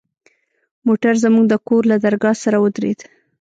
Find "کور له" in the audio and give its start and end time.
1.67-1.97